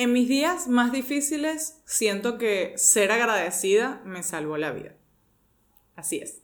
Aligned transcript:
En 0.00 0.12
mis 0.12 0.28
días 0.28 0.68
más 0.68 0.92
difíciles 0.92 1.82
siento 1.84 2.38
que 2.38 2.72
ser 2.76 3.10
agradecida 3.10 4.00
me 4.04 4.22
salvó 4.22 4.56
la 4.56 4.70
vida. 4.70 4.94
Así 5.96 6.18
es. 6.18 6.40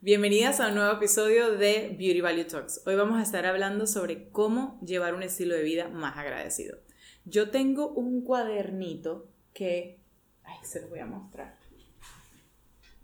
Bienvenidas 0.00 0.60
a 0.60 0.68
un 0.68 0.76
nuevo 0.76 0.92
episodio 0.92 1.50
de 1.50 1.96
Beauty 1.98 2.20
Value 2.20 2.44
Talks. 2.44 2.82
Hoy 2.86 2.94
vamos 2.94 3.18
a 3.18 3.24
estar 3.24 3.44
hablando 3.44 3.88
sobre 3.88 4.28
cómo 4.28 4.78
llevar 4.86 5.16
un 5.16 5.24
estilo 5.24 5.56
de 5.56 5.64
vida 5.64 5.88
más 5.88 6.16
agradecido. 6.16 6.78
Yo 7.24 7.50
tengo 7.50 7.88
un 7.88 8.22
cuadernito 8.22 9.32
que... 9.52 9.98
Ay, 10.44 10.58
se 10.62 10.80
lo 10.80 10.86
voy 10.86 11.00
a 11.00 11.06
mostrar. 11.06 11.56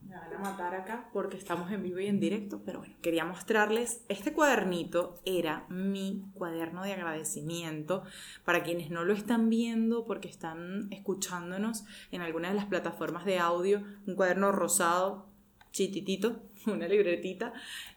Me 0.09 0.17
van 0.17 0.35
a 0.35 0.39
matar 0.39 0.75
acá 0.75 1.09
porque 1.13 1.37
estamos 1.37 1.71
en 1.71 1.83
vivo 1.83 1.99
y 2.01 2.07
en 2.07 2.21
directo, 2.21 2.63
pero 2.65 2.81
bueno, 2.81 2.95
quería 3.01 3.25
mostrarles. 3.25 4.05
Este 4.09 4.33
cuadernito 4.33 5.21
era 5.25 5.65
mi 5.69 6.25
cuaderno 6.35 6.83
de 6.83 6.93
agradecimiento 6.93 8.03
para 8.45 8.63
quienes 8.63 8.91
no 8.91 9.05
lo 9.05 9.15
están 9.15 9.49
viendo 9.49 10.05
porque 10.05 10.29
están 10.29 10.89
escuchándonos 10.91 11.85
en 12.11 12.21
alguna 12.21 12.49
de 12.49 12.55
las 12.55 12.67
plataformas 12.67 13.25
de 13.25 13.39
audio. 13.39 13.83
Un 14.07 14.15
cuaderno 14.15 14.53
rosado, 14.53 15.27
chititito, 15.73 16.43
una 16.67 16.89
libretita, 16.89 17.53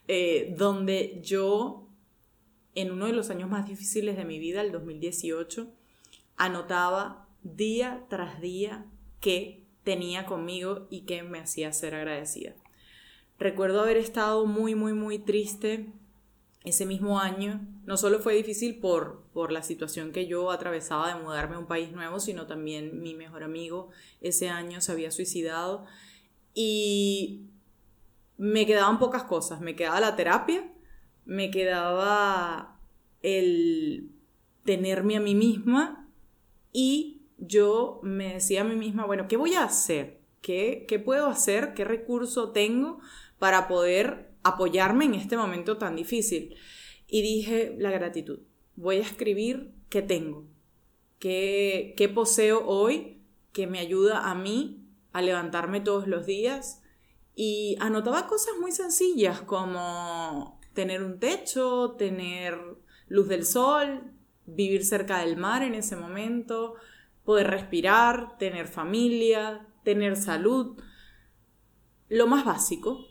eh, 0.08 0.54
donde 0.56 1.20
yo, 1.22 1.88
en 2.74 2.92
uno 2.92 3.06
de 3.06 3.12
los 3.12 3.30
años 3.30 3.50
más 3.50 3.68
difíciles 3.68 4.16
de 4.16 4.24
mi 4.24 4.38
vida, 4.38 4.60
el 4.62 4.72
2018, 4.72 5.70
anotaba 6.36 7.26
día 7.42 8.04
tras 8.08 8.40
día 8.40 8.86
que 9.20 9.65
tenía 9.86 10.26
conmigo 10.26 10.88
y 10.90 11.02
que 11.02 11.22
me 11.22 11.38
hacía 11.38 11.72
ser 11.72 11.94
agradecida. 11.94 12.54
Recuerdo 13.38 13.80
haber 13.80 13.98
estado 13.98 14.44
muy, 14.44 14.74
muy, 14.74 14.94
muy 14.94 15.20
triste 15.20 15.86
ese 16.64 16.86
mismo 16.86 17.20
año. 17.20 17.64
No 17.84 17.96
solo 17.96 18.18
fue 18.18 18.34
difícil 18.34 18.80
por, 18.80 19.22
por 19.32 19.52
la 19.52 19.62
situación 19.62 20.10
que 20.10 20.26
yo 20.26 20.50
atravesaba 20.50 21.14
de 21.14 21.22
mudarme 21.22 21.54
a 21.54 21.60
un 21.60 21.68
país 21.68 21.92
nuevo, 21.92 22.18
sino 22.18 22.48
también 22.48 23.00
mi 23.00 23.14
mejor 23.14 23.44
amigo 23.44 23.90
ese 24.20 24.48
año 24.48 24.80
se 24.80 24.90
había 24.90 25.12
suicidado 25.12 25.86
y 26.52 27.42
me 28.38 28.66
quedaban 28.66 28.98
pocas 28.98 29.22
cosas. 29.22 29.60
Me 29.60 29.76
quedaba 29.76 30.00
la 30.00 30.16
terapia, 30.16 30.68
me 31.26 31.52
quedaba 31.52 32.80
el 33.22 34.10
tenerme 34.64 35.16
a 35.16 35.20
mí 35.20 35.36
misma 35.36 36.08
y 36.72 37.15
yo 37.38 38.00
me 38.02 38.34
decía 38.34 38.62
a 38.62 38.64
mí 38.64 38.76
misma, 38.76 39.06
bueno, 39.06 39.28
¿qué 39.28 39.36
voy 39.36 39.54
a 39.54 39.64
hacer? 39.64 40.20
¿Qué, 40.40 40.84
¿Qué 40.88 40.98
puedo 40.98 41.26
hacer? 41.26 41.74
¿Qué 41.74 41.84
recurso 41.84 42.52
tengo 42.52 43.00
para 43.38 43.68
poder 43.68 44.30
apoyarme 44.42 45.04
en 45.06 45.14
este 45.14 45.36
momento 45.36 45.76
tan 45.76 45.96
difícil? 45.96 46.56
Y 47.08 47.22
dije, 47.22 47.74
la 47.78 47.90
gratitud. 47.90 48.40
Voy 48.76 48.96
a 48.96 49.02
escribir 49.02 49.72
qué 49.88 50.02
tengo, 50.02 50.46
qué, 51.18 51.94
qué 51.96 52.08
poseo 52.08 52.66
hoy 52.66 53.22
que 53.52 53.66
me 53.66 53.78
ayuda 53.78 54.30
a 54.30 54.34
mí 54.34 54.86
a 55.12 55.22
levantarme 55.22 55.80
todos 55.80 56.06
los 56.06 56.26
días. 56.26 56.82
Y 57.34 57.76
anotaba 57.80 58.26
cosas 58.26 58.54
muy 58.60 58.72
sencillas 58.72 59.40
como 59.42 60.58
tener 60.74 61.02
un 61.02 61.18
techo, 61.18 61.96
tener 61.98 62.58
luz 63.08 63.28
del 63.28 63.46
sol, 63.46 64.12
vivir 64.46 64.84
cerca 64.84 65.20
del 65.20 65.36
mar 65.36 65.62
en 65.62 65.74
ese 65.74 65.96
momento, 65.96 66.74
poder 67.26 67.48
respirar, 67.48 68.38
tener 68.38 68.68
familia, 68.68 69.66
tener 69.84 70.16
salud, 70.16 70.80
lo 72.08 72.26
más 72.26 72.46
básico. 72.46 73.04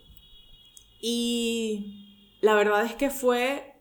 Y 0.99 2.37
la 2.41 2.55
verdad 2.55 2.85
es 2.85 2.95
que 2.95 3.11
fue 3.11 3.73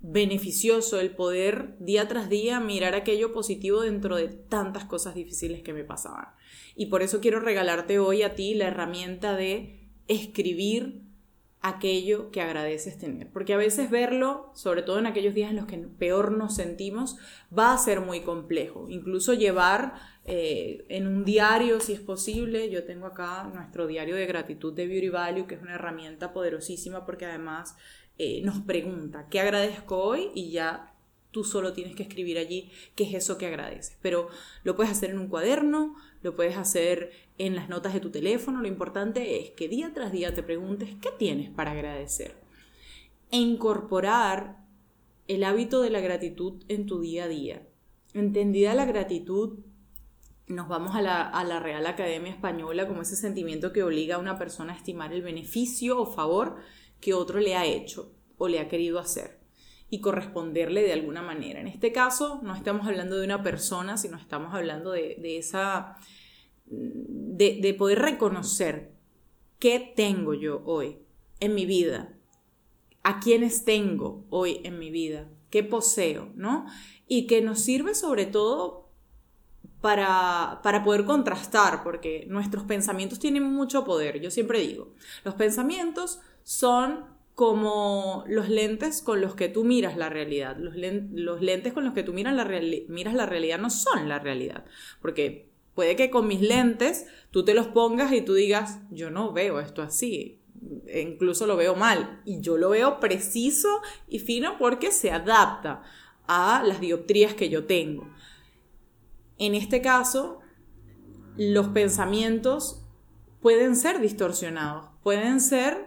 beneficioso 0.00 1.00
el 1.00 1.14
poder 1.14 1.76
día 1.78 2.06
tras 2.08 2.28
día 2.28 2.60
mirar 2.60 2.94
aquello 2.94 3.32
positivo 3.32 3.80
dentro 3.80 4.16
de 4.16 4.28
tantas 4.28 4.84
cosas 4.84 5.14
difíciles 5.14 5.62
que 5.62 5.72
me 5.72 5.84
pasaban. 5.84 6.26
Y 6.76 6.86
por 6.86 7.02
eso 7.02 7.20
quiero 7.20 7.40
regalarte 7.40 7.98
hoy 7.98 8.22
a 8.22 8.34
ti 8.34 8.54
la 8.54 8.66
herramienta 8.66 9.36
de 9.36 9.88
escribir 10.08 11.01
aquello 11.62 12.30
que 12.32 12.40
agradeces 12.40 12.98
tener. 12.98 13.30
Porque 13.30 13.54
a 13.54 13.56
veces 13.56 13.90
verlo, 13.90 14.50
sobre 14.54 14.82
todo 14.82 14.98
en 14.98 15.06
aquellos 15.06 15.32
días 15.34 15.50
en 15.50 15.56
los 15.56 15.66
que 15.66 15.78
peor 15.78 16.32
nos 16.32 16.56
sentimos, 16.56 17.16
va 17.56 17.72
a 17.72 17.78
ser 17.78 18.00
muy 18.00 18.20
complejo. 18.20 18.88
Incluso 18.88 19.32
llevar 19.32 19.94
eh, 20.24 20.84
en 20.88 21.06
un 21.06 21.24
diario, 21.24 21.80
si 21.80 21.92
es 21.92 22.00
posible, 22.00 22.68
yo 22.68 22.84
tengo 22.84 23.06
acá 23.06 23.48
nuestro 23.54 23.86
diario 23.86 24.16
de 24.16 24.26
gratitud 24.26 24.72
de 24.74 24.88
Beauty 24.88 25.08
Value, 25.08 25.46
que 25.46 25.54
es 25.54 25.62
una 25.62 25.76
herramienta 25.76 26.32
poderosísima 26.32 27.06
porque 27.06 27.26
además 27.26 27.76
eh, 28.18 28.42
nos 28.42 28.60
pregunta, 28.60 29.28
¿qué 29.30 29.40
agradezco 29.40 29.98
hoy? 29.98 30.30
Y 30.34 30.50
ya 30.50 30.91
tú 31.32 31.44
solo 31.44 31.72
tienes 31.72 31.96
que 31.96 32.04
escribir 32.04 32.38
allí 32.38 32.70
qué 32.94 33.04
es 33.04 33.14
eso 33.14 33.38
que 33.38 33.46
agradeces. 33.46 33.98
Pero 34.00 34.28
lo 34.62 34.76
puedes 34.76 34.92
hacer 34.92 35.10
en 35.10 35.18
un 35.18 35.28
cuaderno, 35.28 35.96
lo 36.22 36.36
puedes 36.36 36.56
hacer 36.56 37.10
en 37.38 37.56
las 37.56 37.68
notas 37.68 37.94
de 37.94 38.00
tu 38.00 38.10
teléfono. 38.10 38.60
Lo 38.60 38.68
importante 38.68 39.40
es 39.40 39.50
que 39.50 39.68
día 39.68 39.92
tras 39.92 40.12
día 40.12 40.32
te 40.32 40.42
preguntes 40.42 40.90
qué 41.00 41.10
tienes 41.18 41.50
para 41.50 41.72
agradecer. 41.72 42.36
E 43.30 43.38
incorporar 43.38 44.58
el 45.26 45.42
hábito 45.42 45.82
de 45.82 45.90
la 45.90 46.00
gratitud 46.00 46.62
en 46.68 46.86
tu 46.86 47.00
día 47.00 47.24
a 47.24 47.28
día. 47.28 47.66
Entendida 48.12 48.74
la 48.74 48.84
gratitud, 48.84 49.60
nos 50.46 50.68
vamos 50.68 50.94
a 50.94 51.00
la, 51.00 51.22
a 51.22 51.44
la 51.44 51.60
Real 51.60 51.86
Academia 51.86 52.30
Española 52.30 52.86
como 52.86 53.02
ese 53.02 53.16
sentimiento 53.16 53.72
que 53.72 53.82
obliga 53.82 54.16
a 54.16 54.18
una 54.18 54.38
persona 54.38 54.74
a 54.74 54.76
estimar 54.76 55.14
el 55.14 55.22
beneficio 55.22 55.98
o 55.98 56.04
favor 56.04 56.56
que 57.00 57.14
otro 57.14 57.40
le 57.40 57.56
ha 57.56 57.64
hecho 57.64 58.12
o 58.36 58.48
le 58.48 58.60
ha 58.60 58.68
querido 58.68 58.98
hacer 58.98 59.41
y 59.92 60.00
corresponderle 60.00 60.82
de 60.82 60.94
alguna 60.94 61.20
manera. 61.20 61.60
En 61.60 61.68
este 61.68 61.92
caso 61.92 62.40
no 62.42 62.56
estamos 62.56 62.86
hablando 62.86 63.18
de 63.18 63.26
una 63.26 63.42
persona, 63.42 63.98
sino 63.98 64.16
estamos 64.16 64.54
hablando 64.54 64.90
de, 64.92 65.36
esa, 65.36 65.98
de, 66.64 67.58
de 67.60 67.74
poder 67.74 67.98
reconocer 67.98 68.94
qué 69.58 69.92
tengo 69.94 70.32
yo 70.32 70.62
hoy 70.64 70.96
en 71.40 71.54
mi 71.54 71.66
vida, 71.66 72.14
a 73.02 73.20
quiénes 73.20 73.66
tengo 73.66 74.24
hoy 74.30 74.62
en 74.64 74.78
mi 74.78 74.90
vida, 74.90 75.28
qué 75.50 75.62
poseo, 75.62 76.32
¿no? 76.36 76.64
Y 77.06 77.26
que 77.26 77.42
nos 77.42 77.60
sirve 77.60 77.94
sobre 77.94 78.24
todo 78.24 78.88
para, 79.82 80.60
para, 80.62 80.82
poder 80.84 81.04
contrastar, 81.04 81.82
porque 81.82 82.24
nuestros 82.30 82.64
pensamientos 82.64 83.18
tienen 83.18 83.42
mucho 83.42 83.84
poder. 83.84 84.22
Yo 84.22 84.30
siempre 84.30 84.60
digo, 84.60 84.94
los 85.22 85.34
pensamientos 85.34 86.20
son 86.44 87.11
como 87.34 88.24
los 88.26 88.48
lentes 88.48 89.02
con 89.02 89.20
los 89.20 89.34
que 89.34 89.48
tú 89.48 89.64
miras 89.64 89.96
la 89.96 90.08
realidad. 90.08 90.56
Los, 90.58 91.40
lentes 91.40 91.72
con 91.72 91.84
los 91.84 91.94
que 91.94 92.02
tú 92.02 92.12
miras 92.12 92.34
la, 92.34 92.44
miras 92.88 93.14
la 93.14 93.26
realidad 93.26 93.58
no 93.58 93.70
son 93.70 94.08
la 94.08 94.18
realidad. 94.18 94.64
Porque 95.00 95.48
puede 95.74 95.96
que 95.96 96.10
con 96.10 96.28
mis 96.28 96.40
lentes 96.40 97.06
tú 97.30 97.44
te 97.44 97.54
los 97.54 97.68
pongas 97.68 98.12
y 98.12 98.20
tú 98.20 98.34
digas, 98.34 98.80
yo 98.90 99.10
no 99.10 99.32
veo 99.32 99.60
esto 99.60 99.82
así. 99.82 100.40
E 100.86 101.00
incluso 101.00 101.46
lo 101.46 101.56
veo 101.56 101.74
mal. 101.74 102.20
Y 102.24 102.40
yo 102.40 102.58
lo 102.58 102.70
veo 102.70 103.00
preciso 103.00 103.80
y 104.08 104.18
fino 104.18 104.58
porque 104.58 104.92
se 104.92 105.10
adapta 105.10 105.82
a 106.26 106.62
las 106.64 106.80
dioptrías 106.80 107.34
que 107.34 107.48
yo 107.48 107.64
tengo. 107.64 108.08
En 109.38 109.54
este 109.54 109.80
caso, 109.80 110.40
los 111.36 111.68
pensamientos 111.68 112.84
pueden 113.40 113.74
ser 113.74 114.00
distorsionados, 114.00 114.86
pueden 115.02 115.40
ser 115.40 115.81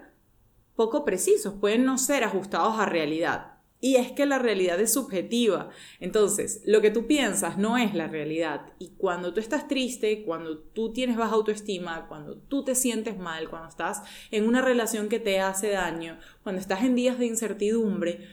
poco 0.76 1.06
precisos, 1.06 1.54
pueden 1.54 1.86
no 1.86 1.98
ser 1.98 2.24
ajustados 2.24 2.80
a 2.80 2.86
realidad. 2.86 3.56
Y 3.82 3.98
es 3.98 4.12
que 4.12 4.26
la 4.26 4.40
realidad 4.40 4.80
es 4.80 4.94
subjetiva. 4.94 5.70
Entonces, 6.00 6.62
lo 6.66 6.82
que 6.82 6.90
tú 6.90 7.06
piensas 7.06 7.58
no 7.58 7.78
es 7.78 7.94
la 7.94 8.08
realidad. 8.08 8.74
Y 8.80 8.90
cuando 8.98 9.34
tú 9.34 9.40
estás 9.40 9.68
triste, 9.68 10.24
cuando 10.24 10.58
tú 10.58 10.92
tienes 10.92 11.18
baja 11.18 11.36
autoestima, 11.36 12.08
cuando 12.08 12.38
tú 12.38 12.64
te 12.64 12.74
sientes 12.74 13.18
mal, 13.18 13.50
cuando 13.50 13.70
estás 13.70 14.02
en 14.32 14.48
una 14.48 14.62
relación 14.62 15.08
que 15.08 15.20
te 15.20 15.40
hace 15.40 15.70
daño, 15.70 16.18
cuando 16.42 16.62
estás 16.62 16.84
en 16.84 16.96
días 16.96 17.20
de 17.20 17.28
incertidumbre, 17.28 18.28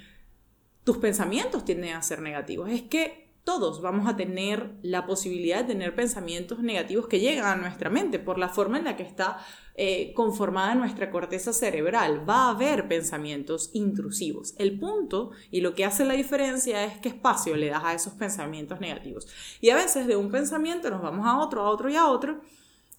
tus 0.85 0.99
pensamientos 0.99 1.65
tienden 1.65 1.95
a 1.95 2.03
ser 2.03 2.23
negativos. 2.23 2.71
Es 2.71 2.83
que 2.83 3.22
todos 3.45 3.83
vamos 3.83 4.09
a 4.09 4.17
tener 4.17 4.77
la 4.83 5.05
posibilidad 5.05 5.59
de 5.59 5.73
tener 5.73 5.97
pensamientos 5.97 6.61
negativos 6.61 7.09
que 7.09 7.19
llegan 7.19 7.47
a 7.47 7.61
nuestra 7.61 7.91
mente 7.91 8.21
por 8.21 8.39
la 8.39 8.49
forma 8.49 8.79
en 8.79 8.85
la 8.85 8.97
que 8.97 9.03
está 9.03 9.39
eh, 9.75 10.13
conformada 10.15 10.77
nuestra 10.77 11.11
corteza 11.11 11.53
cerebral. 11.53 12.29
Va 12.29 12.47
a 12.47 12.51
haber 12.51 12.87
pensamientos 12.87 13.71
intrusivos. 13.73 14.55
El 14.59 14.79
punto 14.79 15.33
y 15.51 15.61
lo 15.61 15.75
que 15.75 15.85
hace 15.85 16.05
la 16.05 16.15
diferencia 16.15 16.85
es 16.85 17.01
qué 17.01 17.09
espacio 17.09 17.57
le 17.57 17.69
das 17.69 17.83
a 17.85 17.95
esos 17.95 18.13
pensamientos 18.13 18.81
negativos. 18.81 19.27
Y 19.61 19.71
a 19.71 19.77
veces 19.77 20.07
de 20.07 20.15
un 20.15 20.31
pensamiento 20.31 20.89
nos 20.91 21.03
vamos 21.03 21.27
a 21.27 21.39
otro, 21.39 21.63
a 21.63 21.71
otro 21.71 21.91
y 21.91 21.97
a 21.97 22.07
otro. 22.07 22.43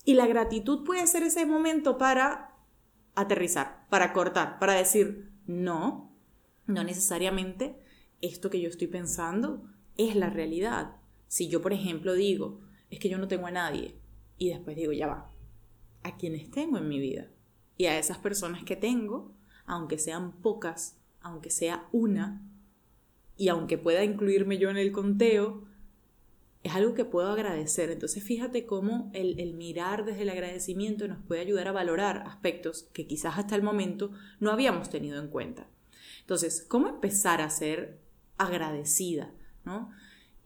Y 0.04 0.16
la 0.16 0.28
gratitud 0.28 0.84
puede 0.84 1.08
ser 1.08 1.24
ese 1.24 1.46
momento 1.46 1.98
para 1.98 2.58
aterrizar, 3.16 3.86
para 3.90 4.12
cortar, 4.12 4.60
para 4.60 4.74
decir, 4.74 5.32
no, 5.46 6.12
no 6.66 6.84
necesariamente 6.84 7.80
esto 8.20 8.50
que 8.50 8.60
yo 8.60 8.68
estoy 8.68 8.88
pensando 8.88 9.70
es 9.98 10.16
la 10.16 10.30
realidad. 10.30 10.96
Si 11.28 11.48
yo, 11.48 11.62
por 11.62 11.74
ejemplo, 11.74 12.14
digo, 12.14 12.60
es 12.90 13.00
que 13.00 13.10
yo 13.10 13.18
no 13.18 13.28
tengo 13.28 13.48
a 13.48 13.52
nadie, 13.52 13.96
y 14.38 14.50
después 14.50 14.76
digo, 14.76 14.92
ya 14.92 15.08
va, 15.08 15.32
a 16.04 16.18
quienes 16.18 16.52
tengo 16.52 16.78
en 16.78 16.88
mi 16.88 17.00
vida, 17.00 17.30
y 17.78 17.86
a 17.86 17.98
esas 17.98 18.18
personas 18.18 18.64
que 18.64 18.76
tengo, 18.76 19.34
aunque 19.66 19.98
sean 19.98 20.34
pocas, 20.42 20.98
aunque 21.22 21.50
sea 21.50 21.88
una, 21.92 22.42
y 23.36 23.48
aunque 23.48 23.78
pueda 23.78 24.04
incluirme 24.04 24.58
yo 24.58 24.70
en 24.70 24.78
el 24.78 24.92
conteo, 24.92 25.66
es 26.62 26.74
algo 26.74 26.94
que 26.94 27.06
puedo 27.06 27.32
agradecer. 27.32 27.92
Entonces 27.92 28.24
fíjate 28.24 28.66
cómo 28.66 29.12
el, 29.14 29.40
el, 29.40 29.54
mirar 29.54 30.06
desde 30.06 30.22
el 30.22 30.30
agradecimiento 30.30 31.08
nos 31.08 31.22
puede 31.24 31.42
ayudar 31.42 31.68
a 31.68 31.74
valorar 31.74 32.24
aspectos 32.26 32.84
que 32.94 33.06
quizás 33.06 33.38
hasta 33.38 33.56
el 33.56 33.64
momento 33.64 34.12
no 34.40 34.52
habíamos 34.52 34.90
tenido 34.90 35.20
en 35.20 35.28
cuenta. 35.28 35.68
Entonces, 36.22 36.66
¿cómo 36.68 36.88
empezar 36.88 37.42
a 37.42 37.50
ser 37.50 38.00
agradecida? 38.38 39.34
¿No? 39.66 39.92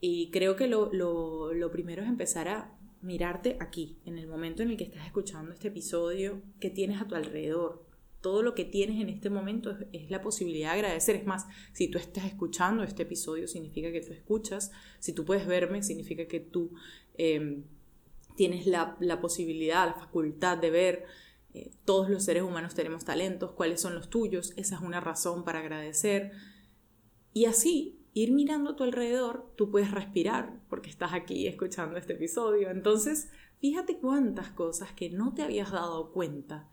Y 0.00 0.30
creo 0.30 0.56
que 0.56 0.68
lo, 0.68 0.92
lo, 0.92 1.52
lo 1.52 1.70
primero 1.70 2.02
es 2.02 2.08
empezar 2.08 2.48
a 2.48 2.78
mirarte 3.00 3.56
aquí, 3.60 3.98
en 4.04 4.18
el 4.18 4.26
momento 4.26 4.62
en 4.62 4.70
el 4.70 4.76
que 4.76 4.84
estás 4.84 5.06
escuchando 5.06 5.52
este 5.52 5.68
episodio, 5.68 6.42
que 6.60 6.70
tienes 6.70 7.00
a 7.00 7.06
tu 7.06 7.14
alrededor, 7.14 7.88
todo 8.20 8.42
lo 8.42 8.54
que 8.54 8.64
tienes 8.64 9.00
en 9.00 9.08
este 9.08 9.30
momento 9.30 9.76
es, 9.92 10.10
la 10.10 10.22
posibilidad 10.22 10.72
de 10.72 10.78
agradecer. 10.80 11.16
Es 11.16 11.26
más, 11.26 11.46
si 11.72 11.88
tú 11.88 11.98
estás 11.98 12.24
escuchando 12.24 12.82
este 12.82 13.04
episodio, 13.04 13.46
significa 13.46 13.92
que 13.92 14.00
tú 14.00 14.12
escuchas. 14.12 14.72
Si 14.98 15.12
tú 15.12 15.24
puedes 15.24 15.46
verme, 15.46 15.82
significa 15.82 16.26
que 16.26 16.40
tú 16.40 16.72
em, 17.16 17.64
tienes 18.36 18.66
la, 18.66 18.96
posibilidad, 19.20 19.86
la 19.86 19.94
facultad 19.94 20.58
de 20.58 20.70
ver. 20.70 21.04
Eh, 21.54 21.70
todos 21.84 22.10
los 22.10 22.24
seres 22.24 22.42
humanos 22.42 22.74
tenemos 22.74 23.04
talentos, 23.04 23.52
cuáles 23.52 23.80
son 23.80 23.94
los 23.94 24.10
tuyos. 24.10 24.52
Esa 24.56 24.76
es 24.76 24.80
una 24.80 25.00
razón 25.00 25.44
para 25.44 25.60
agradecer. 25.60 26.32
Y 27.32 27.44
así, 27.44 27.97
ir 28.22 28.32
mirando 28.32 28.70
a 28.70 28.76
tu 28.76 28.84
alrededor, 28.84 29.50
tú 29.56 29.70
puedes 29.70 29.90
respirar 29.90 30.60
porque 30.68 30.90
estás 30.90 31.12
aquí 31.12 31.46
escuchando 31.46 31.96
este 31.96 32.14
episodio. 32.14 32.70
Entonces, 32.70 33.30
fíjate 33.60 33.98
cuántas 33.98 34.50
cosas 34.50 34.92
que 34.92 35.10
no 35.10 35.34
te 35.34 35.42
habías 35.42 35.70
dado 35.70 36.12
cuenta 36.12 36.68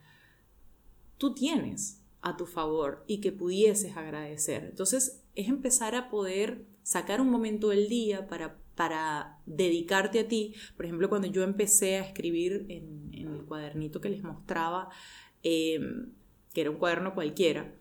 tú 1.17 1.33
tienes 1.33 2.01
a 2.21 2.37
tu 2.37 2.45
favor 2.45 3.03
y 3.07 3.21
que 3.21 3.31
pudieses 3.31 3.95
agradecer. 3.97 4.65
Entonces 4.65 5.23
es 5.35 5.47
empezar 5.47 5.95
a 5.95 6.09
poder 6.09 6.65
sacar 6.83 7.21
un 7.21 7.29
momento 7.29 7.69
del 7.69 7.87
día 7.87 8.27
para, 8.27 8.57
para 8.75 9.39
dedicarte 9.45 10.19
a 10.19 10.27
ti. 10.27 10.55
Por 10.75 10.85
ejemplo, 10.85 11.09
cuando 11.09 11.27
yo 11.27 11.43
empecé 11.43 11.97
a 11.97 12.05
escribir 12.05 12.65
en, 12.69 13.11
el 13.13 13.45
cuadernito 13.45 14.01
que 14.01 14.09
les 14.09 14.23
mostraba, 14.23 14.89
em, 15.43 16.11
que 16.53 16.61
era 16.61 16.71
un 16.71 16.77
cuaderno 16.77 17.13
cualquiera, 17.13 17.73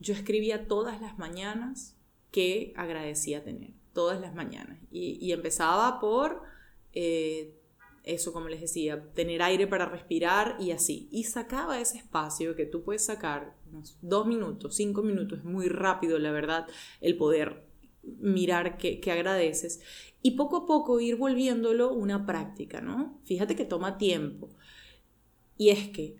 yo 0.00 0.14
escribía 0.14 0.66
todas 0.66 1.00
las 1.00 1.18
mañanas 1.18 1.95
que 2.30 2.72
agradecía 2.76 3.42
tener, 3.44 3.70
todas 3.92 4.20
las 4.20 4.34
mañanas. 4.34 4.78
Y, 4.90 5.32
empezaba 5.32 6.00
por 6.00 6.42
eh, 6.92 7.54
eso, 8.06 8.32
como 8.32 8.48
les 8.48 8.60
decía, 8.60 9.12
tener 9.14 9.42
aire 9.42 9.66
para 9.66 9.86
respirar 9.86 10.56
y 10.60 10.70
así. 10.70 11.08
Y 11.10 11.24
sacaba 11.24 11.80
ese 11.80 11.98
espacio 11.98 12.54
que 12.54 12.64
tú 12.64 12.82
puedes 12.82 13.04
sacar, 13.04 13.56
unos 13.68 13.98
dos 14.00 14.26
minutos, 14.26 14.76
cinco 14.76 15.02
minutos, 15.02 15.40
es 15.40 15.44
muy 15.44 15.68
rápido, 15.68 16.18
la 16.18 16.30
verdad, 16.30 16.66
el 17.00 17.16
poder 17.16 17.66
mirar 18.02 18.78
que, 18.78 19.00
agradeces 19.10 19.80
y 20.22 20.32
poco 20.32 20.58
a 20.58 20.66
poco 20.66 21.00
ir 21.00 21.16
volviéndolo 21.16 21.92
una 21.92 22.24
práctica, 22.24 22.80
¿no? 22.80 23.20
Fíjate 23.24 23.56
que 23.56 23.64
toma 23.64 23.98
tiempo. 23.98 24.50
Y 25.58 25.70
es 25.70 25.88
que 25.88 26.16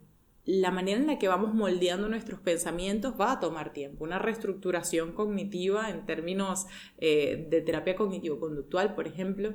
la 0.46 0.70
manera 0.70 1.00
en 1.00 1.08
la 1.08 1.18
que 1.18 1.26
vamos 1.26 1.54
moldeando 1.54 2.08
nuestros 2.08 2.38
pensamientos 2.38 3.14
va 3.20 3.32
a 3.32 3.40
tomar 3.40 3.72
tiempo. 3.72 4.04
Una 4.04 4.20
reestructuración 4.20 5.12
cognitiva 5.12 5.90
en 5.90 6.06
términos 6.06 6.66
eh, 6.98 7.48
de 7.50 7.60
terapia 7.62 7.96
cognitivo-conductual, 7.96 8.94
por 8.94 9.08
ejemplo, 9.08 9.54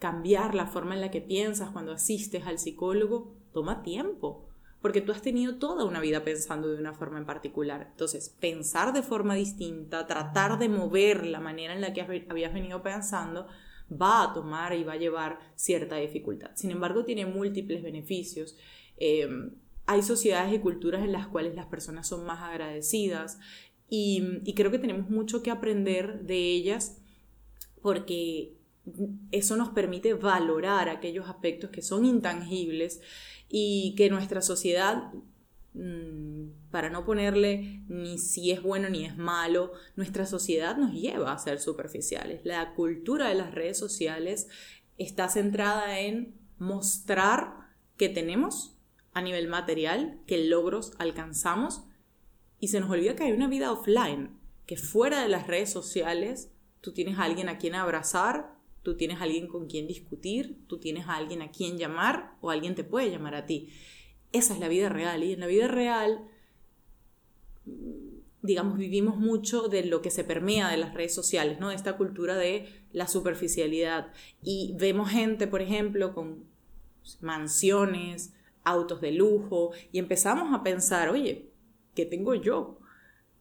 cambiar 0.00 0.56
la 0.56 0.66
forma 0.66 0.94
en 0.94 1.00
la 1.00 1.12
que 1.12 1.20
piensas 1.20 1.70
cuando 1.70 1.92
asistes 1.92 2.46
al 2.46 2.58
psicólogo 2.58 3.32
toma 3.52 3.84
tiempo, 3.84 4.48
porque 4.82 5.00
tú 5.00 5.12
has 5.12 5.22
tenido 5.22 5.56
toda 5.58 5.84
una 5.84 6.00
vida 6.00 6.24
pensando 6.24 6.66
de 6.66 6.80
una 6.80 6.92
forma 6.92 7.18
en 7.18 7.24
particular. 7.24 7.86
Entonces, 7.92 8.28
pensar 8.40 8.92
de 8.92 9.04
forma 9.04 9.36
distinta, 9.36 10.08
tratar 10.08 10.58
de 10.58 10.68
mover 10.68 11.24
la 11.24 11.38
manera 11.38 11.72
en 11.72 11.80
la 11.80 11.92
que 11.92 12.00
habías 12.28 12.52
venido 12.52 12.82
pensando, 12.82 13.46
va 13.90 14.24
a 14.24 14.32
tomar 14.32 14.74
y 14.74 14.82
va 14.82 14.94
a 14.94 14.98
llevar 14.98 15.38
cierta 15.54 15.94
dificultad. 15.94 16.50
Sin 16.56 16.72
embargo, 16.72 17.04
tiene 17.04 17.24
múltiples 17.24 17.84
beneficios. 17.84 18.56
Em, 18.96 19.52
hay 19.86 20.02
sociedades 20.02 20.52
y 20.52 20.58
culturas 20.58 21.02
en 21.02 21.12
las 21.12 21.28
cuales 21.28 21.54
las 21.54 21.66
personas 21.66 22.08
son 22.08 22.26
más 22.26 22.42
agradecidas 22.42 23.38
y, 23.88 24.52
creo 24.54 24.70
que 24.70 24.78
tenemos 24.78 25.08
mucho 25.10 25.42
que 25.42 25.50
aprender 25.50 26.22
de 26.22 26.36
ellas 26.36 26.98
porque 27.82 28.56
eso 29.30 29.56
nos 29.56 29.70
permite 29.70 30.14
valorar 30.14 30.88
aquellos 30.88 31.28
aspectos 31.28 31.70
que 31.70 31.82
son 31.82 32.04
intangibles 32.04 33.00
y 33.48 33.94
que 33.96 34.10
nuestra 34.10 34.42
sociedad, 34.42 35.12
mm, 35.74 36.70
para 36.70 36.90
no 36.90 37.04
ponerle 37.04 37.84
ni 37.88 38.18
si 38.18 38.50
es 38.50 38.62
bueno 38.62 38.88
ni 38.88 39.04
es 39.04 39.16
malo, 39.16 39.72
nuestra 39.94 40.26
sociedad 40.26 40.76
nos 40.76 40.92
lleva 40.92 41.32
a 41.32 41.38
ser 41.38 41.60
superficiales. 41.60 42.40
La 42.44 42.74
cultura 42.74 43.28
de 43.28 43.36
las 43.36 43.54
redes 43.54 43.78
sociales 43.78 44.48
está 44.98 45.28
centrada 45.28 46.00
en 46.00 46.34
mostrar 46.58 47.54
que 47.96 48.08
tenemos 48.08 48.75
a 49.16 49.22
nivel 49.22 49.48
material, 49.48 50.20
qué 50.26 50.36
logros 50.44 50.92
alcanzamos 50.98 51.84
y 52.60 52.68
se 52.68 52.80
nos 52.80 52.90
olvida 52.90 53.16
que 53.16 53.24
hay 53.24 53.32
una 53.32 53.48
vida 53.48 53.72
offline, 53.72 54.38
que 54.66 54.76
fuera 54.76 55.22
de 55.22 55.28
las 55.30 55.46
redes 55.46 55.72
sociales 55.72 56.52
tú 56.82 56.92
tienes 56.92 57.18
a 57.18 57.22
alguien 57.22 57.48
a 57.48 57.56
quien 57.56 57.74
abrazar, 57.74 58.54
tú 58.82 58.94
tienes 58.98 59.18
a 59.18 59.22
alguien 59.22 59.48
con 59.48 59.68
quien 59.68 59.86
discutir, 59.86 60.58
tú 60.66 60.76
tienes 60.80 61.06
a 61.06 61.16
alguien 61.16 61.40
a 61.40 61.50
quien 61.50 61.78
llamar 61.78 62.36
o 62.42 62.50
alguien 62.50 62.74
te 62.74 62.84
puede 62.84 63.10
llamar 63.10 63.34
a 63.36 63.46
ti. 63.46 63.70
Esa 64.32 64.52
es 64.52 64.60
la 64.60 64.68
vida 64.68 64.90
real 64.90 65.24
y 65.24 65.32
en 65.32 65.40
la 65.40 65.46
vida 65.46 65.66
real, 65.66 66.28
digamos, 68.42 68.76
vivimos 68.76 69.16
mucho 69.16 69.68
de 69.68 69.82
lo 69.86 70.02
que 70.02 70.10
se 70.10 70.24
permea 70.24 70.68
de 70.68 70.76
las 70.76 70.92
redes 70.92 71.14
sociales, 71.14 71.58
¿no? 71.58 71.70
De 71.70 71.74
esta 71.74 71.96
cultura 71.96 72.36
de 72.36 72.68
la 72.92 73.08
superficialidad. 73.08 74.12
Y 74.42 74.74
vemos 74.78 75.08
gente, 75.08 75.46
por 75.46 75.62
ejemplo, 75.62 76.12
con 76.12 76.44
mansiones, 77.22 78.34
autos 78.66 79.00
de 79.00 79.12
lujo, 79.12 79.70
y 79.92 79.98
empezamos 79.98 80.52
a 80.52 80.62
pensar, 80.62 81.08
oye, 81.08 81.50
¿qué 81.94 82.04
tengo 82.04 82.34
yo? 82.34 82.78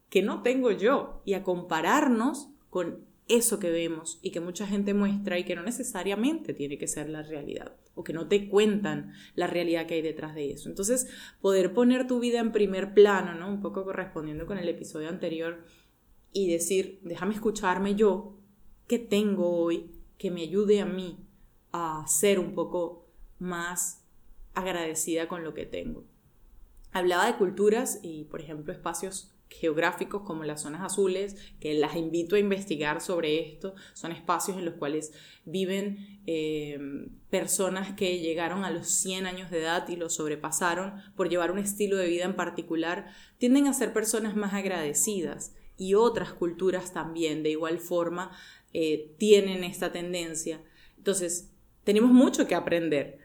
¿Qué 0.09 0.21
no 0.21 0.43
tengo 0.43 0.71
yo? 0.71 1.21
Y 1.25 1.33
a 1.33 1.43
compararnos 1.43 2.49
con 2.69 3.03
eso 3.27 3.59
que 3.59 3.71
vemos 3.71 4.19
y 4.21 4.31
que 4.31 4.39
mucha 4.39 4.67
gente 4.67 4.93
muestra 4.93 5.39
y 5.39 5.43
que 5.43 5.55
no 5.55 5.63
necesariamente 5.63 6.53
tiene 6.53 6.77
que 6.77 6.87
ser 6.87 7.09
la 7.09 7.23
realidad 7.23 7.75
o 7.95 8.03
que 8.03 8.13
no 8.13 8.27
te 8.27 8.47
cuentan 8.49 9.13
la 9.33 9.47
realidad 9.47 9.87
que 9.87 9.95
hay 9.95 10.01
detrás 10.01 10.35
de 10.35 10.51
eso. 10.51 10.69
Entonces, 10.69 11.07
poder 11.41 11.73
poner 11.73 12.07
tu 12.07 12.19
vida 12.19 12.39
en 12.39 12.51
primer 12.51 12.93
plano, 12.93 13.33
¿no? 13.33 13.49
Un 13.49 13.61
poco 13.61 13.83
correspondiendo 13.83 14.45
con 14.45 14.57
el 14.57 14.69
episodio 14.69 15.09
anterior 15.09 15.63
y 16.31 16.51
decir, 16.51 16.99
déjame 17.03 17.33
escucharme 17.33 17.95
yo, 17.95 18.37
¿qué 18.87 18.99
tengo 18.99 19.57
hoy 19.57 19.91
que 20.17 20.29
me 20.29 20.41
ayude 20.41 20.81
a 20.81 20.85
mí 20.85 21.17
a 21.71 22.05
ser 22.07 22.39
un 22.39 22.53
poco 22.53 23.07
más 23.39 24.04
agradecida 24.55 25.27
con 25.27 25.43
lo 25.43 25.53
que 25.53 25.65
tengo? 25.65 26.03
Hablaba 26.91 27.25
de 27.27 27.35
culturas 27.35 27.99
y, 28.01 28.23
por 28.25 28.41
ejemplo, 28.41 28.71
espacios 28.73 29.35
geográficos 29.49 30.23
como 30.23 30.43
las 30.43 30.61
zonas 30.61 30.81
azules, 30.81 31.35
que 31.59 31.73
las 31.75 31.95
invito 31.95 32.35
a 32.35 32.39
investigar 32.39 33.01
sobre 33.01 33.39
esto. 33.39 33.75
Son 33.93 34.11
espacios 34.11 34.57
en 34.57 34.65
los 34.65 34.75
cuales 34.75 35.13
viven 35.45 36.21
eh, 36.25 36.79
personas 37.29 37.95
que 37.95 38.19
llegaron 38.19 38.65
a 38.65 38.71
los 38.71 38.87
100 38.87 39.25
años 39.27 39.51
de 39.51 39.61
edad 39.61 39.87
y 39.87 39.95
lo 39.95 40.09
sobrepasaron 40.09 40.95
por 41.15 41.29
llevar 41.29 41.51
un 41.51 41.59
estilo 41.59 41.97
de 41.97 42.07
vida 42.07 42.25
en 42.25 42.35
particular, 42.35 43.07
tienden 43.37 43.67
a 43.67 43.73
ser 43.73 43.93
personas 43.93 44.35
más 44.35 44.53
agradecidas 44.53 45.53
y 45.77 45.93
otras 45.93 46.33
culturas 46.33 46.93
también 46.93 47.43
de 47.43 47.51
igual 47.51 47.79
forma 47.79 48.31
eh, 48.73 49.13
tienen 49.17 49.63
esta 49.63 49.91
tendencia. 49.91 50.61
Entonces, 50.97 51.51
tenemos 51.83 52.11
mucho 52.11 52.47
que 52.47 52.55
aprender 52.55 53.19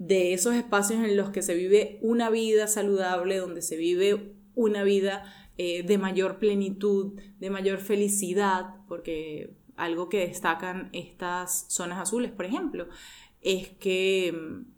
de 0.00 0.32
esos 0.32 0.54
espacios 0.54 1.04
en 1.04 1.14
los 1.14 1.28
que 1.28 1.42
se 1.42 1.54
vive 1.54 1.98
una 2.00 2.30
vida 2.30 2.66
saludable, 2.68 3.36
donde 3.36 3.60
se 3.60 3.76
vive 3.76 4.32
una 4.54 4.82
vida 4.82 5.30
eh, 5.58 5.82
de 5.82 5.98
mayor 5.98 6.38
plenitud, 6.38 7.20
de 7.38 7.50
mayor 7.50 7.80
felicidad, 7.80 8.76
porque 8.88 9.52
algo 9.76 10.08
que 10.08 10.26
destacan 10.26 10.88
estas 10.94 11.66
zonas 11.68 11.98
azules, 11.98 12.32
por 12.32 12.46
ejemplo, 12.46 12.88
es 13.42 13.68
que 13.68 14.32
mm, 14.32 14.72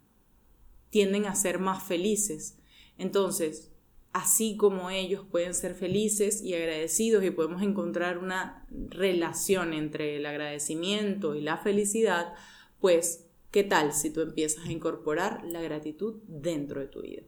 tienden 0.89 1.25
a 1.25 1.35
ser 1.35 1.57
más 1.57 1.81
felices. 1.83 2.59
Entonces, 2.97 3.71
así 4.11 4.57
como 4.57 4.89
ellos 4.89 5.25
pueden 5.31 5.53
ser 5.53 5.73
felices 5.73 6.41
y 6.41 6.53
agradecidos 6.53 7.23
y 7.23 7.31
podemos 7.31 7.61
encontrar 7.61 8.17
una 8.17 8.67
relación 8.89 9.73
entre 9.73 10.17
el 10.17 10.25
agradecimiento 10.25 11.33
y 11.33 11.39
la 11.39 11.55
felicidad, 11.55 12.33
pues, 12.81 13.22
¿qué 13.53 13.63
tal 13.63 13.93
si 13.93 14.09
tú 14.09 14.21
empiezas 14.21 14.65
a 14.65 14.71
incorporar 14.71 15.45
la 15.45 15.61
gratitud 15.61 16.15
dentro 16.27 16.81
de 16.81 16.87
tu 16.87 17.03
vida? 17.03 17.21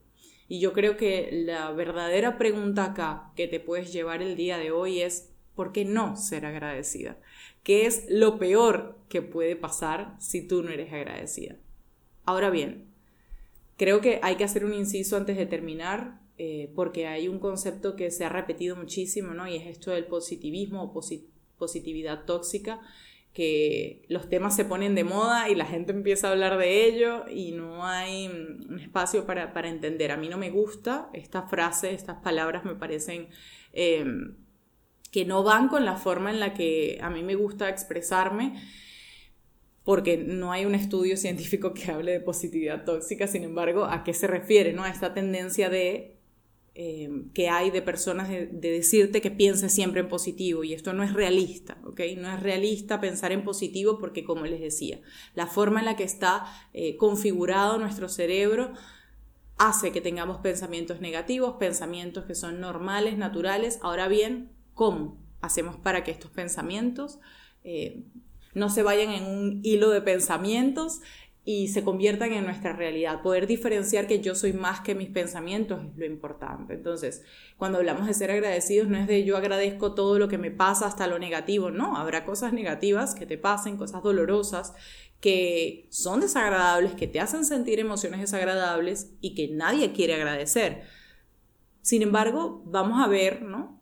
Y 0.47 0.59
yo 0.59 0.73
creo 0.73 0.97
que 0.97 1.29
la 1.31 1.71
verdadera 1.71 2.39
pregunta 2.39 2.83
acá 2.85 3.31
que 3.35 3.47
te 3.47 3.59
puedes 3.59 3.93
llevar 3.93 4.23
el 4.23 4.35
día 4.35 4.57
de 4.57 4.71
hoy 4.71 5.01
es, 5.01 5.31
¿por 5.53 5.71
qué 5.71 5.85
no 5.85 6.17
ser 6.17 6.47
agradecida? 6.47 7.19
¿Qué 7.63 7.85
es 7.85 8.05
lo 8.09 8.39
peor 8.39 8.97
que 9.07 9.21
puede 9.21 9.55
pasar 9.55 10.15
si 10.19 10.47
tú 10.47 10.63
no 10.63 10.71
eres 10.71 10.91
agradecida? 10.91 11.57
Ahora 12.25 12.49
bien, 12.49 12.87
creo 13.77 14.01
que 14.01 14.19
hay 14.23 14.35
que 14.35 14.43
hacer 14.45 14.65
un 14.65 14.73
inciso 14.73 15.17
antes 15.17 15.37
de 15.37 15.45
terminar, 15.45 16.21
eh, 16.39 16.71
porque 16.73 17.05
hay 17.05 17.27
un 17.27 17.37
concepto 17.37 17.95
que 17.95 18.09
se 18.09 18.25
ha 18.25 18.29
repetido 18.29 18.75
muchísimo, 18.75 19.35
¿no? 19.35 19.47
Y 19.47 19.57
es 19.57 19.67
esto 19.67 19.91
del 19.91 20.05
positivismo 20.05 20.83
o 20.83 21.01
positividad 21.57 22.25
tóxica. 22.25 22.81
Que 23.35 24.05
los 24.07 24.29
temas 24.29 24.55
se 24.55 24.63
ponen 24.63 24.95
de 24.95 25.03
moda 25.03 25.49
y 25.49 25.55
la 25.55 25.65
gente 25.65 25.91
empieza 25.91 26.29
a 26.29 26.31
hablar 26.31 26.57
de 26.57 26.85
ello 26.85 27.25
y 27.29 27.51
no 27.51 27.85
hay 27.85 28.27
un 28.27 28.79
espacio 28.79 29.25
para, 29.25 29.51
entender. 29.67 30.13
A 30.13 30.17
mí 30.17 30.29
no 30.29 30.37
me 30.37 30.49
gusta 30.49 31.09
esta 31.11 31.43
frase, 31.43 31.93
estas 31.93 32.21
palabras 32.23 32.63
me 32.63 32.75
parecen 32.75 33.27
em, 33.73 34.37
que 35.11 35.25
no 35.25 35.43
van 35.43 35.67
con 35.67 35.83
la 35.83 35.97
forma 35.97 36.31
en 36.31 36.39
la 36.39 36.53
que 36.53 36.97
a 37.01 37.09
mí 37.09 37.23
me 37.23 37.35
gusta 37.35 37.67
expresarme 37.67 38.55
porque 39.83 40.15
no 40.15 40.53
hay 40.53 40.63
un 40.63 40.73
estudio 40.73 41.17
científico 41.17 41.73
que 41.73 41.91
hable 41.91 42.13
de 42.13 42.21
positividad 42.21 42.85
tóxica, 42.85 43.27
sin 43.27 43.43
embargo, 43.43 43.83
¿a 43.83 44.05
qué 44.05 44.13
se 44.13 44.27
refiere? 44.27 44.71
¿no? 44.71 44.83
A 44.83 44.89
esta 44.89 45.13
tendencia 45.13 45.69
de 45.69 46.14
eh, 46.77 47.09
que 47.33 47.47
hay 47.47 47.71
de 47.71 47.81
personas 47.81 48.27
de, 48.27 48.47
decirte 48.51 49.21
que 49.21 49.31
pienses 49.31 49.73
siempre 49.73 50.01
en 50.01 50.09
positivo 50.09 50.65
y 50.65 50.73
esto 50.73 50.91
no 50.91 51.03
es 51.03 51.13
realista, 51.13 51.77
¿ok? 51.85 52.01
No 52.17 52.29
es 52.29 52.41
realista 52.41 52.99
pensar 52.99 53.31
en 53.31 53.45
positivo 53.45 53.97
porque, 53.97 54.25
como 54.25 54.45
les 54.45 54.59
decía, 54.59 54.99
la 55.35 55.47
forma 55.47 55.79
en 55.79 55.85
la 55.85 55.95
que 55.95 56.03
está 56.03 56.45
eh, 56.73 56.97
configurado 56.97 57.77
nuestro 57.77 58.09
cerebro 58.09 58.73
hace 59.57 59.93
que 59.93 60.01
tengamos 60.01 60.39
pensamientos 60.39 60.99
negativos, 60.99 61.55
pensamientos 61.59 62.25
que 62.25 62.35
son 62.35 62.59
normales, 62.59 63.17
naturales. 63.17 63.79
Ahora 63.81 64.09
bien, 64.09 64.51
¿cómo 64.73 65.17
hacemos 65.39 65.77
para 65.77 66.03
que 66.03 66.11
estos 66.11 66.31
pensamientos 66.31 67.19
eh, 67.63 68.03
no 68.53 68.69
se 68.69 68.83
vayan 68.83 69.11
en 69.11 69.23
un 69.23 69.59
hilo 69.63 69.91
de 69.91 70.01
pensamientos 70.01 70.99
y 71.47 71.67
se 71.67 71.83
conviertan 71.83 72.33
en 72.33 72.43
nuestra 72.43 72.73
realidad. 72.73 73.21
Poder 73.21 73.45
diferenciar 73.45 74.07
que 74.07 74.19
yo 74.19 74.33
soy 74.33 74.51
más 74.51 74.81
que 74.81 74.95
mis 74.95 75.09
pensamientos 75.09 75.79
es 75.85 75.95
lo 75.95 76.05
importante. 76.05 76.73
Entonces, 76.73 77.23
cuando 77.55 77.77
hablamos 77.77 78.07
de 78.07 78.15
ser 78.15 78.31
agradecidos, 78.31 78.87
no 78.87 78.97
es 78.97 79.05
de 79.05 79.23
yo 79.23 79.37
agradezco 79.37 79.93
todo 79.93 80.17
lo 80.17 80.27
que 80.27 80.39
me 80.39 80.49
pasa 80.49 80.87
hasta 80.87 81.05
lo 81.05 81.19
negativo, 81.19 81.69
no, 81.69 81.97
habrá 81.97 82.25
cosas 82.25 82.51
negativas 82.51 83.13
que 83.13 83.27
te 83.27 83.37
pasen, 83.37 83.77
cosas 83.77 84.01
dolorosas 84.01 84.73
que 85.21 85.87
son 85.91 86.19
desagradables, 86.19 86.95
que 86.95 87.07
te 87.07 87.19
hacen 87.19 87.45
sentir 87.45 87.79
emociones 87.79 88.21
desagradables 88.21 89.11
y 89.21 89.35
que 89.35 89.47
nadie 89.47 89.91
quiere 89.93 90.15
agradecer. 90.15 90.81
Sin 91.81 92.01
embargo, 92.01 92.63
vamos 92.65 93.03
a 93.03 93.07
ver, 93.07 93.43
¿no? 93.43 93.79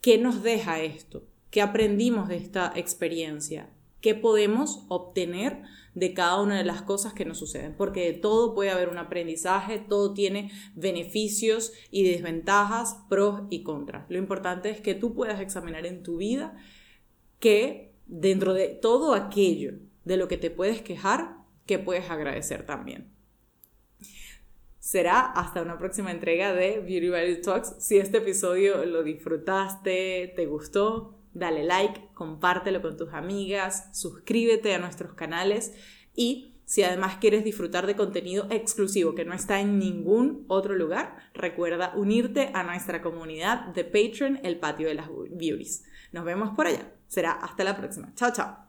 ¿Qué 0.00 0.18
nos 0.18 0.42
deja 0.42 0.80
esto? 0.80 1.28
¿Qué 1.50 1.62
aprendimos 1.62 2.28
de 2.28 2.36
esta 2.36 2.72
experiencia? 2.74 3.70
¿Qué 4.06 4.14
podemos 4.14 4.84
obtener 4.86 5.62
de 5.94 6.14
cada 6.14 6.40
una 6.40 6.56
de 6.56 6.64
las 6.64 6.82
cosas 6.82 7.12
que 7.12 7.24
nos 7.24 7.38
suceden, 7.38 7.74
porque 7.76 8.04
de 8.04 8.12
todo 8.12 8.54
puede 8.54 8.70
haber 8.70 8.88
un 8.88 8.98
aprendizaje, 8.98 9.80
todo 9.80 10.14
tiene 10.14 10.52
beneficios 10.76 11.72
y 11.90 12.08
desventajas, 12.08 12.98
pros 13.08 13.48
y 13.50 13.64
contras. 13.64 14.08
Lo 14.08 14.16
importante 14.18 14.70
es 14.70 14.80
que 14.80 14.94
tú 14.94 15.12
puedas 15.12 15.40
examinar 15.40 15.86
en 15.86 16.04
tu 16.04 16.18
vida 16.18 16.56
que 17.40 17.96
dentro 18.06 18.54
de 18.54 18.68
todo 18.68 19.12
aquello 19.12 19.72
de 20.04 20.16
lo 20.16 20.28
que 20.28 20.36
te 20.36 20.52
puedes 20.52 20.82
quejar, 20.82 21.38
que 21.66 21.80
puedes 21.80 22.08
agradecer 22.08 22.64
también. 22.64 23.12
Será 24.78 25.18
hasta 25.18 25.62
una 25.62 25.78
próxima 25.78 26.12
entrega 26.12 26.52
de 26.52 26.78
Beauty 26.78 27.08
Value 27.08 27.40
Talks. 27.40 27.74
Si 27.80 27.98
este 27.98 28.18
episodio 28.18 28.84
lo 28.84 29.02
disfrutaste, 29.02 30.32
te 30.36 30.46
gustó, 30.46 31.15
dale 31.38 31.64
like, 31.64 32.08
compártelo 32.14 32.82
con 32.82 32.96
tus 32.96 33.12
amigas, 33.12 33.88
suscríbete 33.92 34.74
a 34.74 34.78
nuestros 34.78 35.14
canales 35.14 35.74
y 36.14 36.54
si 36.64 36.82
además 36.82 37.18
quieres 37.20 37.44
disfrutar 37.44 37.86
de 37.86 37.94
contenido 37.94 38.48
exclusivo 38.50 39.14
que 39.14 39.24
no 39.24 39.34
está 39.34 39.60
en 39.60 39.78
ningún 39.78 40.44
otro 40.48 40.74
lugar, 40.74 41.16
recuerda 41.32 41.92
unirte 41.94 42.50
a 42.54 42.64
nuestra 42.64 43.02
comunidad 43.02 43.66
de 43.66 43.84
Patreon, 43.84 44.40
el 44.42 44.58
patio 44.58 44.88
de 44.88 44.94
las 44.94 45.08
beauties. 45.30 45.84
Nos 46.12 46.24
vemos 46.24 46.56
por 46.56 46.66
allá. 46.66 46.92
Será 47.06 47.32
hasta 47.32 47.62
la 47.62 47.76
próxima. 47.76 48.12
Chao, 48.16 48.32
chao. 48.32 48.65